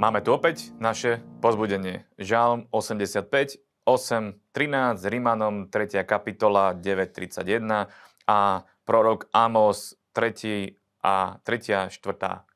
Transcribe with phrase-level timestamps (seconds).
[0.00, 2.08] Máme tu opäť naše pozbudenie.
[2.16, 6.08] Žalm 85, 8, 13, Rímanom 3.
[6.08, 7.84] kapitola 9, 31
[8.24, 10.72] a prorok Amos 3.
[11.04, 11.92] a 3.
[11.92, 12.00] 4.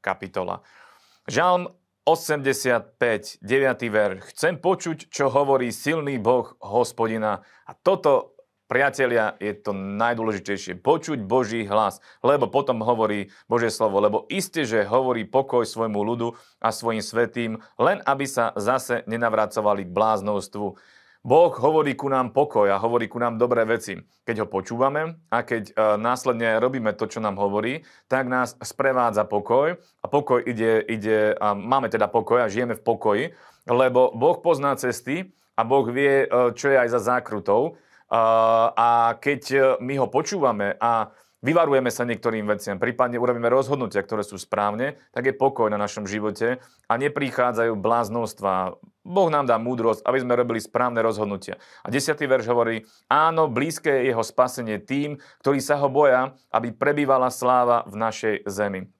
[0.00, 0.64] kapitola.
[1.28, 1.68] Žalm
[2.08, 3.92] 85, 9.
[3.92, 4.32] verš.
[4.32, 7.44] Chcem počuť, čo hovorí silný Boh hospodina.
[7.68, 8.33] A toto
[8.64, 10.80] Priatelia, je to najdôležitejšie.
[10.80, 14.00] Počuť Boží hlas, lebo potom hovorí Božie slovo.
[14.00, 16.32] Lebo isté, že hovorí pokoj svojmu ľudu
[16.64, 20.80] a svojim svetým, len aby sa zase nenavracovali k bláznostvu.
[21.24, 23.96] Boh hovorí ku nám pokoj a hovorí ku nám dobré veci.
[24.28, 27.80] Keď ho počúvame a keď e, následne robíme to, čo nám hovorí,
[28.12, 32.84] tak nás sprevádza pokoj a pokoj ide, ide a máme teda pokoj a žijeme v
[32.84, 33.24] pokoji,
[33.64, 37.80] lebo Boh pozná cesty a Boh vie, e, čo je aj za zákrutou
[38.12, 41.08] a keď e, my ho počúvame a
[41.44, 46.08] vyvarujeme sa niektorým veciam, prípadne urobíme rozhodnutia, ktoré sú správne, tak je pokoj na našom
[46.08, 48.80] živote a neprichádzajú bláznostva.
[49.04, 51.60] Boh nám dá múdrosť, aby sme robili správne rozhodnutia.
[51.84, 56.72] A desiatý verš hovorí, áno, blízke je jeho spasenie tým, ktorí sa ho boja, aby
[56.72, 58.93] prebývala sláva v našej zemi.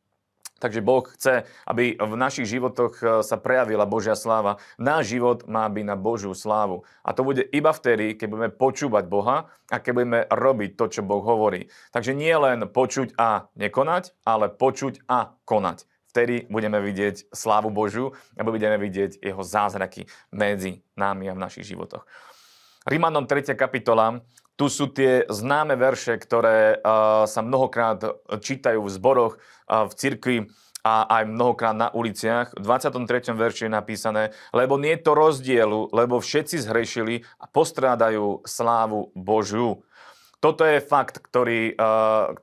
[0.65, 4.57] Takže Boh chce, aby v našich životoch e, sa prejavila Božia sláva.
[4.81, 6.89] Náš život má byť na Božiu slávu.
[7.05, 11.05] A to bude iba vtedy, keď budeme počúvať Boha a keď budeme robiť to, čo
[11.05, 11.69] Boh hovorí.
[11.93, 15.85] Takže nie len počuť a nekonať, ale počuť a konať.
[16.17, 21.69] Vtedy budeme vidieť slávu Božiu a budeme vidieť jeho zázraky medzi nami a v našich
[21.69, 22.09] životoch.
[22.85, 23.57] Rímanom 3.
[23.57, 24.21] kapitola
[24.61, 27.99] tu sú tie známe verše, ktoré uh, sa mnohokrát
[28.39, 29.35] čítajú v zboroch,
[29.67, 30.37] uh, v cirkvi
[30.85, 32.53] a aj mnohokrát na uliciach.
[32.55, 33.33] V 23.
[33.35, 39.81] verši je napísané, lebo nie je to rozdielu, lebo všetci zhrešili a postrádajú slávu Božiu.
[40.45, 42.37] Toto je fakt, ktorý, uh,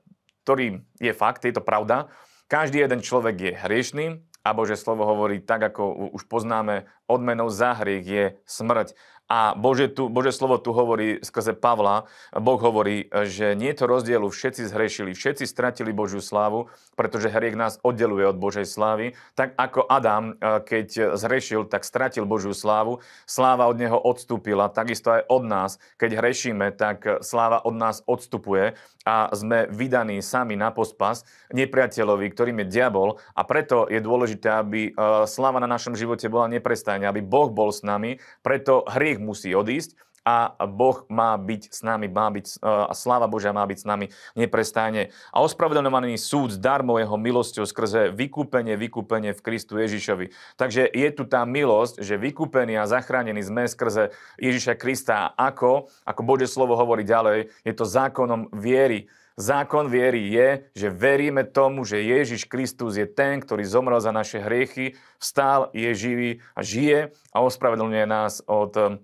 [0.44, 2.10] ktorý je fakt, je to pravda.
[2.50, 4.06] Každý jeden človek je hriešný
[4.42, 8.98] a Bože slovo hovorí tak, ako už poznáme, odmenou za hriech je smrť.
[9.32, 12.04] A Bože, tu, Bože slovo tu hovorí skrze Pavla,
[12.36, 16.68] Boh hovorí, že nie je to rozdielu, všetci zhrešili, všetci stratili Božiu slávu,
[17.00, 19.16] pretože hriech nás oddeluje od Božej slávy.
[19.40, 25.16] Tak ako Adam, eh, keď zhrešil, tak stratil Božiu slávu, sláva od neho odstúpila, takisto
[25.16, 25.72] aj od nás.
[25.96, 28.76] Keď hrešíme, tak sláva od nás odstupuje
[29.08, 31.26] a sme vydaní sami na pospas
[31.56, 34.94] nepriateľovi, ktorým je diabol a preto je dôležité, aby eh,
[35.28, 39.98] sláva na našom živote bola neprestajne, aby Boh bol s nami, preto hriech musí odísť
[40.22, 44.14] a Boh má byť s nami, má byť, a sláva Božia má byť s nami
[44.38, 45.10] neprestajne.
[45.34, 50.30] A ospravedlňovaný súd darmo jeho milosťou skrze vykúpenie, vykúpenie v Kristu Ježišovi.
[50.62, 55.34] Takže je tu tá milosť, že vykúpení a zachránení sme skrze Ježiša Krista.
[55.34, 59.10] Ako, ako Božie slovo hovorí ďalej, je to zákonom viery.
[59.40, 64.44] Zákon viery je, že veríme tomu, že Ježiš Kristus je ten, ktorý zomrel za naše
[64.44, 69.00] hriechy, vstal, je živý a žije a ospravedlňuje nás od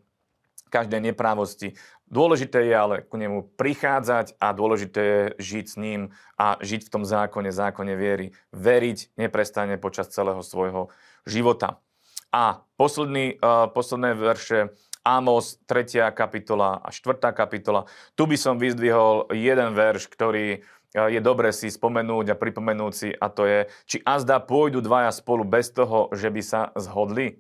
[0.68, 1.80] každej neprávosti.
[2.08, 6.02] Dôležité je ale ku nemu prichádzať a dôležité je žiť s ním
[6.40, 8.32] a žiť v tom zákone, zákone viery.
[8.56, 10.88] Veriť neprestane počas celého svojho
[11.28, 11.84] života.
[12.32, 14.72] A posledný, uh, posledné verše
[15.08, 16.12] Amos 3.
[16.12, 17.32] kapitola a 4.
[17.32, 17.88] kapitola.
[18.20, 20.60] Tu by som vyzdvihol jeden verš, ktorý
[20.92, 25.48] je dobre si spomenúť a pripomenúť si a to je, či azda pôjdu dvaja spolu
[25.48, 27.40] bez toho, že by sa zhodli.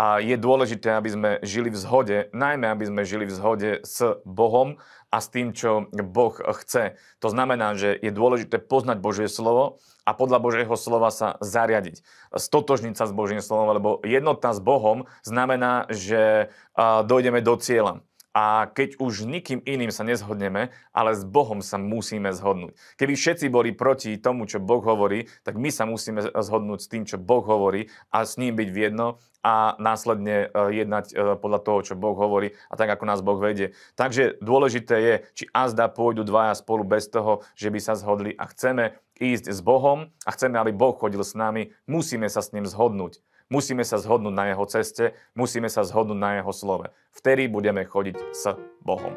[0.00, 4.16] A je dôležité, aby sme žili v zhode, najmä aby sme žili v zhode s
[4.24, 4.80] Bohom
[5.12, 6.32] a s tým, čo Boh
[6.64, 6.96] chce.
[7.20, 9.76] To znamená, že je dôležité poznať Božie slovo
[10.08, 12.00] a podľa Božieho slova sa zariadiť.
[12.32, 16.48] Stotožniť sa s Božím slovom, lebo jednota s Bohom znamená, že
[16.80, 18.00] dojdeme do cieľa.
[18.30, 22.78] A keď už nikým iným sa nezhodneme, ale s Bohom sa musíme zhodnúť.
[22.94, 27.02] Keby všetci boli proti tomu, čo Boh hovorí, tak my sa musíme zhodnúť s tým,
[27.02, 31.60] čo Boh hovorí a s ním byť v jedno a následne e, jednať e, podľa
[31.64, 33.72] toho, čo Boh hovorí a tak, ako nás Boh vedie.
[33.96, 38.46] Takže dôležité je, či azda pôjdu dvaja spolu bez toho, že by sa zhodli a
[38.52, 42.68] chceme ísť s Bohom a chceme, aby Boh chodil s nami, musíme sa s ním
[42.68, 43.20] zhodnúť.
[43.50, 46.86] Musíme sa zhodnúť na jeho ceste, musíme sa zhodnúť na jeho slove.
[47.10, 48.54] Vtedy budeme chodiť s
[48.86, 49.10] Bohom.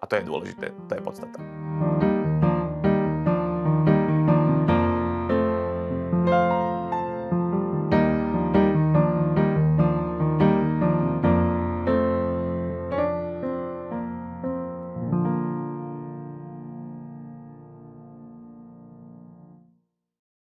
[0.00, 2.13] A to je dôležité, to je podstata.